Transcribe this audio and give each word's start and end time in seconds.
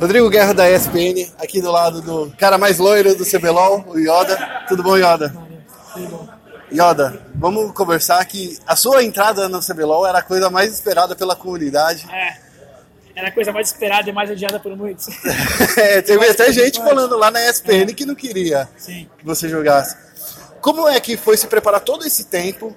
Rodrigo 0.00 0.30
Guerra 0.30 0.54
da 0.54 0.70
ESPN, 0.70 1.28
aqui 1.40 1.60
do 1.60 1.72
lado 1.72 2.00
do 2.00 2.32
cara 2.38 2.56
mais 2.56 2.78
loiro 2.78 3.16
do 3.16 3.24
CBLOL, 3.24 3.84
o 3.88 3.98
Yoda. 3.98 4.64
Tudo 4.68 4.80
bom, 4.80 4.96
Yoda? 4.96 5.34
Tudo 5.92 6.08
bom. 6.08 6.28
Yoda, 6.72 7.20
vamos 7.34 7.72
conversar 7.72 8.24
que 8.26 8.56
a 8.64 8.76
sua 8.76 9.02
entrada 9.02 9.48
no 9.48 9.60
CBLOL 9.60 10.06
era 10.06 10.18
a 10.18 10.22
coisa 10.22 10.48
mais 10.50 10.72
esperada 10.72 11.16
pela 11.16 11.34
comunidade. 11.34 12.06
É, 12.12 12.36
era 13.16 13.28
a 13.28 13.32
coisa 13.32 13.50
mais 13.50 13.72
esperada 13.72 14.08
e 14.08 14.12
mais 14.12 14.30
odiada 14.30 14.60
por 14.60 14.76
muitos. 14.76 15.08
é, 15.76 16.00
teve 16.00 16.28
até 16.28 16.52
gente 16.52 16.78
falando 16.78 17.16
lá 17.16 17.32
na 17.32 17.44
ESPN 17.50 17.90
é. 17.90 17.92
que 17.92 18.06
não 18.06 18.14
queria 18.14 18.68
Sim. 18.76 19.08
que 19.18 19.24
você 19.24 19.48
jogasse. 19.48 19.96
Como 20.60 20.88
é 20.88 21.00
que 21.00 21.16
foi 21.16 21.36
se 21.36 21.48
preparar 21.48 21.80
todo 21.80 22.06
esse 22.06 22.26
tempo, 22.26 22.76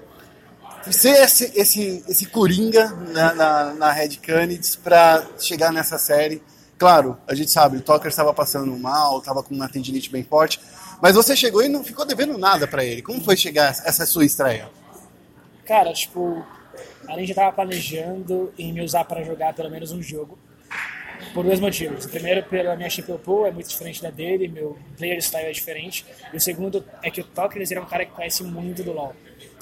ser 0.90 1.22
esse, 1.22 1.52
esse, 1.56 2.04
esse 2.10 2.26
coringa 2.26 2.88
na, 3.10 3.34
na, 3.36 3.74
na 3.76 3.92
Red 3.92 4.18
Canids 4.18 4.76
para 4.76 5.24
chegar 5.38 5.72
nessa 5.72 6.00
série? 6.00 6.42
Claro, 6.82 7.16
a 7.28 7.36
gente 7.36 7.52
sabe, 7.52 7.78
o 7.78 7.82
Tucker 7.82 8.08
estava 8.08 8.34
passando 8.34 8.76
mal, 8.76 9.20
estava 9.20 9.44
com 9.44 9.54
uma 9.54 9.70
tendinite 9.70 10.10
bem 10.10 10.24
forte, 10.24 10.60
mas 11.00 11.14
você 11.14 11.36
chegou 11.36 11.62
e 11.62 11.70
não 11.70 11.84
ficou 11.84 12.04
devendo 12.08 12.40
nada 12.40 12.68
para 12.68 12.84
ele. 12.84 13.04
Como 13.04 13.24
foi 13.24 13.38
chegar 13.38 13.70
essa 13.86 14.04
sua 14.04 14.26
estreia? 14.26 14.68
Cara, 15.64 15.94
tipo, 15.94 16.44
a 17.08 17.20
gente 17.20 17.30
estava 17.30 17.52
planejando 17.52 18.52
em 18.58 18.74
me 18.74 18.82
usar 18.82 19.06
para 19.06 19.22
jogar 19.22 19.54
pelo 19.54 19.70
menos 19.70 19.92
um 19.92 20.02
jogo, 20.02 20.40
por 21.36 21.46
dois 21.46 21.60
motivos. 21.60 22.06
O 22.06 22.10
primeiro, 22.10 22.42
pela 22.46 22.76
minha 22.76 22.90
chip 22.90 23.16
pool 23.20 23.46
é 23.46 23.52
muito 23.52 23.70
diferente 23.70 24.02
da 24.02 24.10
dele, 24.10 24.48
meu 24.48 24.76
player 24.98 25.22
style 25.22 25.50
é 25.50 25.52
diferente. 25.52 26.04
E 26.34 26.38
o 26.38 26.42
segundo 26.42 26.84
é 27.04 27.12
que 27.12 27.22
o 27.22 27.24
Tucker 27.24 27.62
ele 27.62 27.76
é 27.76 27.80
um 27.80 27.86
cara 27.86 28.08
que 28.08 28.12
conhece 28.12 28.44
muito 28.44 28.82
do 28.84 28.92
LoL. 28.92 29.16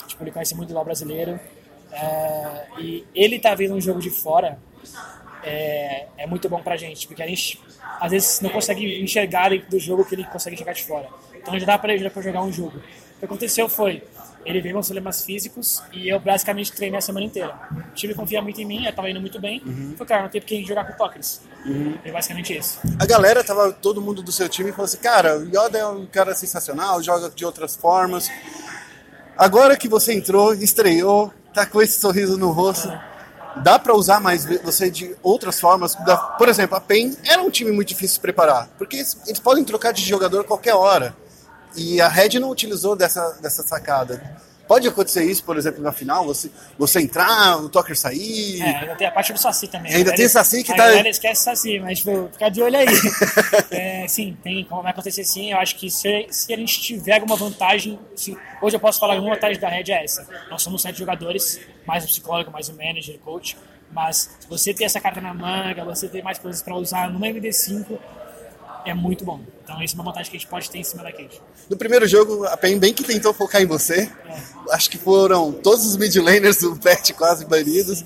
Tipo, 0.08 0.24
ele 0.24 0.32
conhece 0.32 0.56
muito 0.56 0.70
do 0.70 0.74
LoL 0.74 0.86
brasileiro. 0.86 1.38
É, 1.92 2.68
e 2.80 3.06
ele 3.14 3.40
tá 3.40 3.54
vendo 3.56 3.74
um 3.74 3.82
jogo 3.82 4.00
de 4.00 4.10
fora 4.10 4.58
é, 5.50 6.08
é 6.18 6.28
muito 6.28 6.48
bom 6.48 6.62
pra 6.62 6.78
gente, 6.78 7.08
porque 7.08 7.24
a 7.24 7.28
gente 7.28 7.60
às 8.00 8.12
vezes 8.12 8.42
não 8.42 8.50
consegue 8.50 9.02
enxergar 9.02 9.50
do 9.70 9.80
jogo 9.80 10.06
que 10.06 10.16
ele 10.16 10.24
consegue 10.26 10.56
chegar 10.56 10.74
de 10.74 10.84
fora. 10.84 11.08
Então 11.36 11.58
já 11.60 11.66
dá 11.66 11.78
pra 11.78 11.94
ele 11.94 12.10
pra 12.10 12.22
jogar 12.22 12.42
um 12.42 12.52
jogo. 12.52 12.78
O 12.78 13.20
que 13.20 13.26
aconteceu 13.26 13.68
foi, 13.68 14.04
ele 14.46 14.62
veio 14.62 14.76
com 14.76 14.82
problemas 14.82 15.26
físicos 15.26 15.82
e 15.92 16.08
eu 16.08 16.20
basicamente 16.20 16.72
treinei 16.72 16.98
a 16.98 17.02
semana 17.02 17.26
inteira. 17.26 17.54
O 17.92 17.94
time 17.94 18.14
confia 18.14 18.42
muito 18.42 18.62
em 18.62 18.66
mim, 18.66 18.86
eu 18.86 18.94
tava 18.94 19.10
indo 19.10 19.20
muito 19.20 19.40
bem. 19.42 19.62
Uhum. 19.66 19.94
Falei, 19.98 20.08
cara, 20.08 20.24
não 20.24 20.30
tem 20.30 20.40
porque 20.40 20.64
jogar 20.64 20.86
com 20.86 20.94
Tokens. 20.94 21.42
Uhum. 21.66 21.98
É 22.06 22.12
basicamente 22.12 22.56
isso. 22.56 22.80
A 23.00 23.06
galera 23.06 23.44
tava, 23.44 23.74
todo 23.74 24.02
mundo 24.02 24.22
do 24.22 24.32
seu 24.32 24.48
time 24.48 24.72
falou 24.72 24.86
assim, 24.86 24.98
cara, 24.98 25.38
o 25.38 25.46
Yoda 25.48 25.78
é 25.78 25.86
um 25.86 26.06
cara 26.06 26.34
sensacional, 26.36 27.02
joga 27.02 27.30
de 27.30 27.44
outras 27.44 27.76
formas. 27.76 28.30
Agora 29.38 29.76
que 29.76 29.90
você 29.90 30.14
entrou, 30.14 30.54
estreou, 30.54 31.34
tá 31.54 31.66
com 31.66 31.82
esse 31.82 32.00
sorriso 32.00 32.38
no 32.38 32.52
rosto. 32.52 32.88
Uhum 32.88 33.09
dá 33.58 33.78
para 33.80 33.94
usar 33.94 34.20
mais 34.20 34.46
você 34.64 34.90
de 34.90 35.16
outras 35.22 35.60
formas. 35.60 35.96
Por 36.38 36.48
exemplo, 36.48 36.76
a 36.76 36.82
PEN 36.82 37.16
era 37.26 37.42
um 37.42 37.50
time 37.50 37.72
muito 37.72 37.90
difícil 37.90 38.16
de 38.16 38.22
preparar, 38.22 38.70
porque 38.78 38.98
eles 38.98 39.40
podem 39.42 39.64
trocar 39.64 39.92
de 39.92 40.04
jogador 40.04 40.42
a 40.42 40.44
qualquer 40.44 40.76
hora. 40.76 41.16
E 41.76 42.02
a 42.02 42.08
Red 42.08 42.40
não 42.40 42.50
utilizou 42.50 42.96
dessa, 42.96 43.38
dessa 43.42 43.64
sacada. 43.64 44.40
Pode 44.70 44.88
acontecer 44.88 45.24
isso, 45.24 45.44
por 45.44 45.58
exemplo, 45.58 45.82
na 45.82 45.92
final, 45.92 46.24
você, 46.24 46.52
você 46.78 47.02
entrar, 47.02 47.58
o 47.58 47.70
Tucker 47.70 47.98
sair. 47.98 48.62
É, 48.62 48.76
ainda 48.78 48.96
tem 48.96 49.08
a 49.08 49.12
parte 49.12 49.34
do 49.34 49.40
Saci 49.40 49.68
também. 49.68 49.92
Ainda 49.92 50.14
tem 50.14 50.28
o 50.28 50.30
Saci 50.30 50.64
que 50.64 50.72
a 50.72 50.76
tá. 50.76 50.86
A 50.86 51.10
esquece 51.10 51.42
o 51.42 51.44
Saci, 51.44 51.80
mas 51.80 51.98
tipo, 51.98 52.30
ficar 52.32 52.50
de 52.50 52.62
olho 52.62 52.78
aí. 52.78 52.86
é, 53.72 54.08
sim, 54.08 54.38
tem, 54.44 54.64
como 54.66 54.84
vai 54.84 54.92
acontecer 54.92 55.24
sim. 55.24 55.52
Eu 55.52 55.58
acho 55.58 55.76
que 55.76 55.90
se, 55.90 56.28
se 56.30 56.54
a 56.54 56.56
gente 56.56 56.80
tiver 56.82 57.16
alguma 57.16 57.36
vantagem, 57.36 57.98
se, 58.16 58.38
hoje 58.62 58.76
eu 58.76 58.80
posso 58.80 59.00
falar 59.00 59.16
que 59.16 59.22
uma 59.22 59.34
vantagem 59.34 59.60
da 59.60 59.70
Red 59.70 59.92
é 59.92 60.04
essa. 60.04 60.28
Nós 60.52 60.62
somos 60.62 60.84
sete 60.84 61.00
jogadores, 61.00 61.60
mais 61.84 62.04
o 62.04 62.08
psicólogo, 62.08 62.52
mais 62.52 62.70
o 62.70 62.74
manager, 62.74 63.18
coach. 63.26 63.58
Mas 63.92 64.38
você 64.48 64.72
ter 64.72 64.84
essa 64.84 65.02
carta 65.02 65.20
na 65.20 65.34
manga, 65.34 65.84
você 65.84 66.08
ter 66.08 66.22
mais 66.22 66.38
coisas 66.38 66.62
para 66.62 66.76
usar 66.76 67.10
numa 67.10 67.26
MD5, 67.26 67.98
é 68.86 68.94
muito 68.94 69.24
bom. 69.26 69.40
Então, 69.64 69.82
essa 69.82 69.94
é 69.94 69.96
uma 69.96 70.04
vantagem 70.04 70.32
que 70.32 70.38
a 70.38 70.40
gente 70.40 70.50
pode 70.50 70.70
ter 70.70 70.80
em 70.80 70.84
cima 70.84 71.04
da 71.04 71.12
Cage. 71.12 71.42
No 71.70 71.78
primeiro 71.78 72.08
jogo, 72.08 72.46
a 72.46 72.58
PEN 72.58 72.80
bem 72.80 72.94
que 72.94 73.04
tentou 73.04 73.34
focar 73.34 73.62
em 73.62 73.66
você. 73.66 74.10
É. 74.28 74.40
Acho 74.72 74.90
que 74.90 74.98
foram 74.98 75.52
todos 75.52 75.86
os 75.86 75.98
mid 75.98 76.16
laners 76.16 76.58
do 76.58 76.76
patch 76.78 77.12
quase 77.12 77.46
banidos. 77.46 78.04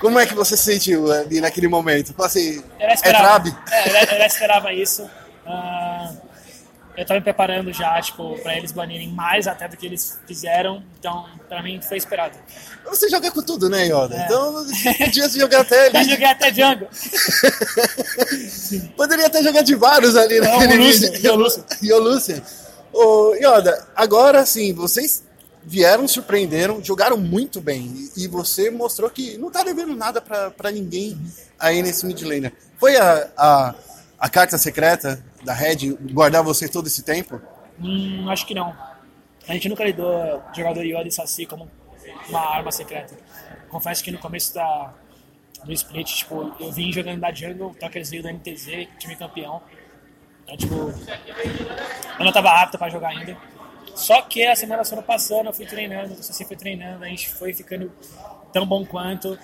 Como 0.00 0.18
é 0.18 0.26
que 0.26 0.34
você 0.34 0.56
se 0.56 0.64
sentiu 0.64 1.10
ali 1.10 1.40
naquele 1.40 1.68
momento? 1.68 2.14
Assim, 2.22 2.62
é 2.78 2.96
trab? 2.96 3.48
É, 3.70 4.14
eu, 4.14 4.18
eu 4.18 4.26
esperava 4.26 4.72
isso. 4.72 5.02
Uh, 5.02 5.81
eu 6.96 7.02
estava 7.02 7.18
me 7.18 7.24
preparando 7.24 7.72
já, 7.72 8.00
tipo, 8.02 8.38
para 8.42 8.56
eles 8.56 8.70
banirem 8.70 9.08
mais 9.08 9.46
até 9.46 9.66
do 9.66 9.76
que 9.76 9.86
eles 9.86 10.18
fizeram. 10.26 10.82
Então, 10.98 11.26
para 11.48 11.62
mim, 11.62 11.80
foi 11.80 11.96
esperado. 11.96 12.36
Você 12.84 13.08
joga 13.08 13.30
com 13.30 13.42
tudo, 13.42 13.70
né, 13.70 13.86
Yoda? 13.86 14.14
É. 14.14 14.24
Então, 14.24 14.66
podia 14.98 15.28
jogar 15.28 15.60
até 15.60 15.86
ali. 15.86 15.92
Já 15.94 16.02
joguei 16.04 16.26
até 16.26 16.50
Django. 16.50 16.86
Poderia 18.96 19.26
até 19.26 19.42
jogar 19.42 19.62
de 19.62 19.74
vários 19.74 20.16
ali 20.16 20.40
Não, 20.40 20.58
naquele 20.60 20.82
o 21.92 21.98
Lúcio. 21.98 22.42
Ô, 22.92 23.34
Yoda, 23.36 23.88
agora 23.96 24.44
sim, 24.44 24.74
vocês 24.74 25.24
vieram, 25.64 26.06
surpreenderam, 26.06 26.84
jogaram 26.84 27.16
muito 27.16 27.60
bem. 27.60 28.10
E 28.16 28.28
você 28.28 28.70
mostrou 28.70 29.08
que 29.08 29.38
não 29.38 29.50
tá 29.50 29.62
devendo 29.62 29.94
nada 29.96 30.20
para 30.20 30.70
ninguém 30.70 31.18
aí 31.58 31.82
nesse 31.82 32.04
mid 32.04 32.20
laner. 32.22 32.52
Foi 32.78 32.96
a, 32.96 33.28
a, 33.36 33.74
a 34.22 34.28
carta 34.28 34.56
secreta 34.56 35.20
da 35.42 35.52
Red 35.52 35.96
guardar 36.12 36.44
vocês 36.44 36.70
todo 36.70 36.86
esse 36.86 37.02
tempo? 37.02 37.42
Hum, 37.80 38.30
acho 38.30 38.46
que 38.46 38.54
não. 38.54 38.72
A 39.48 39.52
gente 39.52 39.68
nunca 39.68 39.82
lidou 39.82 40.40
jogador 40.54 40.84
Yoda 40.84 41.08
e 41.08 41.10
Saci 41.10 41.44
como 41.44 41.68
uma 42.28 42.40
arma 42.54 42.70
secreta. 42.70 43.16
Confesso 43.68 44.04
que 44.04 44.12
no 44.12 44.18
começo 44.18 44.54
da, 44.54 44.94
do 45.64 45.72
split, 45.72 46.18
tipo, 46.18 46.54
eu 46.60 46.70
vim 46.70 46.92
jogando 46.92 47.18
da 47.18 47.32
jungle, 47.32 47.70
o 47.70 47.74
Tuckers 47.74 48.10
veio 48.10 48.22
da 48.22 48.32
NTZ, 48.32 48.86
time 48.96 49.16
campeão. 49.16 49.60
Então, 50.44 50.56
tipo, 50.56 50.74
eu 52.16 52.24
não 52.24 52.30
tava 52.30 52.50
apto 52.62 52.78
para 52.78 52.92
jogar 52.92 53.08
ainda. 53.08 53.36
Só 53.96 54.22
que 54.22 54.46
a 54.46 54.54
semana 54.54 54.84
foram 54.84 55.02
passando, 55.02 55.46
eu 55.48 55.52
fui 55.52 55.66
treinando, 55.66 56.14
o 56.14 56.22
Saci 56.22 56.44
foi 56.44 56.56
treinando, 56.56 57.02
a 57.02 57.08
gente 57.08 57.28
foi 57.28 57.52
ficando 57.52 57.90
tão 58.52 58.64
bom 58.64 58.86
quanto 58.86 59.36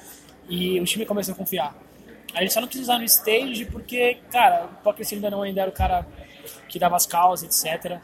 e 0.49 0.79
o 0.79 0.85
time 0.85 1.05
começou 1.05 1.35
a 1.35 1.37
confiar. 1.37 1.88
A 2.35 2.41
gente 2.41 2.53
só 2.53 2.61
não 2.61 2.69
quis 2.69 2.81
usar 2.81 2.99
no 2.99 3.05
stage 3.05 3.65
porque, 3.67 4.19
cara, 4.31 4.67
o 4.67 4.83
Pocket 4.83 5.13
ainda 5.13 5.31
não 5.31 5.43
ainda 5.43 5.63
era 5.63 5.71
o 5.71 5.73
cara 5.73 6.07
que 6.69 6.79
dava 6.79 6.97
as 6.97 7.07
causas, 7.07 7.65
etc. 7.65 7.99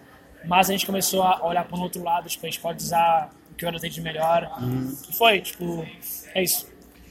Mas 0.47 0.69
a 0.69 0.73
gente 0.73 0.87
começou 0.87 1.23
a 1.23 1.45
olhar 1.47 1.65
para 1.65 1.79
um 1.79 1.83
outro 1.83 2.03
lado, 2.03 2.29
tipo, 2.29 2.45
a 2.47 2.51
gente 2.51 2.61
pode 2.61 2.83
usar 2.83 3.31
o 3.51 3.55
que 3.55 3.65
o 3.65 3.69
ano 3.69 3.79
tem 3.79 3.91
de 3.91 4.01
melhor. 4.01 4.51
Uhum. 4.61 4.97
E 5.09 5.17
foi, 5.17 5.41
tipo, 5.41 5.87
é 6.35 6.43
isso. 6.43 6.67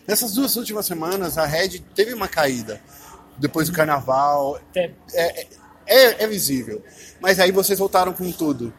Nessas 0.07 0.33
duas 0.33 0.55
últimas 0.55 0.85
semanas, 0.85 1.37
a 1.37 1.45
Red 1.45 1.79
teve 1.95 2.13
uma 2.13 2.27
caída. 2.27 2.81
Depois 3.37 3.67
do 3.69 3.75
carnaval. 3.75 4.59
É, 4.75 4.91
é, 5.13 5.47
é, 5.87 6.23
é 6.23 6.27
visível. 6.27 6.83
Mas 7.19 7.39
aí 7.39 7.51
vocês 7.51 7.79
voltaram 7.79 8.13
com 8.13 8.31
tudo. 8.31 8.73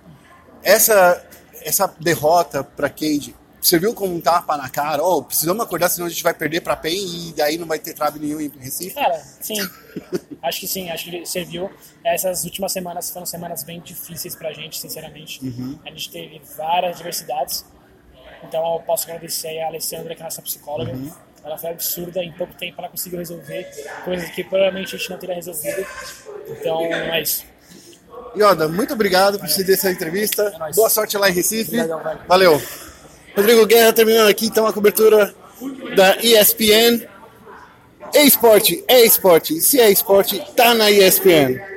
Essa, 0.62 1.24
essa 1.62 1.92
derrota 1.98 2.62
para 2.62 2.88
Cade 2.88 3.34
você 3.64 3.78
viu 3.78 3.94
como 3.94 4.14
um 4.14 4.20
tapa 4.20 4.58
na 4.58 4.68
cara? 4.68 5.02
Oh, 5.02 5.22
precisamos 5.22 5.64
acordar, 5.64 5.88
senão 5.88 6.06
a 6.06 6.10
gente 6.10 6.22
vai 6.22 6.34
perder 6.34 6.60
para 6.60 6.76
PEN 6.76 7.28
e 7.28 7.32
daí 7.34 7.56
não 7.56 7.66
vai 7.66 7.78
ter 7.78 7.94
trave 7.94 8.18
nenhum 8.18 8.38
em 8.38 8.52
Recife? 8.58 8.94
Cara, 8.94 9.18
sim. 9.40 9.56
acho 10.42 10.60
que 10.60 10.68
sim, 10.68 10.90
acho 10.90 11.10
que 11.10 11.24
você 11.24 11.44
viu. 11.44 11.70
Essas 12.04 12.44
últimas 12.44 12.72
semanas 12.72 13.10
foram 13.10 13.24
semanas 13.24 13.62
bem 13.62 13.80
difíceis 13.80 14.36
pra 14.36 14.52
gente, 14.52 14.78
sinceramente. 14.78 15.42
Uhum. 15.42 15.78
A 15.82 15.88
gente 15.88 16.10
teve 16.10 16.42
várias 16.56 16.98
diversidades. 16.98 17.64
Então 18.46 18.74
eu 18.74 18.80
posso 18.80 19.06
agradecer 19.06 19.58
a 19.60 19.68
Alessandra, 19.68 20.14
que 20.14 20.20
é 20.20 20.24
a 20.24 20.26
nossa 20.26 20.42
psicóloga. 20.42 20.92
Uhum. 20.92 21.10
Ela 21.42 21.56
foi 21.56 21.70
absurda, 21.70 22.22
em 22.22 22.32
pouco 22.32 22.54
tempo 22.54 22.74
ela 22.78 22.90
conseguiu 22.90 23.18
resolver 23.18 23.64
coisas 24.04 24.28
que 24.30 24.44
provavelmente 24.44 24.94
a 24.94 24.98
gente 24.98 25.08
não 25.08 25.18
teria 25.18 25.34
resolvido. 25.34 25.86
Então 26.48 26.82
é 26.82 27.22
isso. 27.22 27.44
Yoda, 28.36 28.68
muito 28.68 28.92
obrigado 28.92 29.38
por 29.38 29.48
ceder 29.48 29.76
essa 29.76 29.90
entrevista. 29.90 30.52
É 30.68 30.72
Boa 30.72 30.90
sorte 30.90 31.16
lá 31.16 31.30
em 31.30 31.32
Recife. 31.32 31.80
Obrigadão, 31.80 32.18
Valeu. 32.26 32.60
Rodrigo 33.36 33.66
Guerra 33.66 33.92
terminando 33.92 34.28
aqui 34.28 34.46
então 34.46 34.66
a 34.66 34.72
cobertura 34.72 35.34
da 35.96 36.16
ESPN. 36.22 37.06
É 38.14 38.22
esporte, 38.22 38.84
é 38.86 39.04
esporte. 39.04 39.60
Se 39.60 39.80
é 39.80 39.90
esporte, 39.90 40.40
tá 40.56 40.72
na 40.72 40.90
ESPN. 40.90 41.73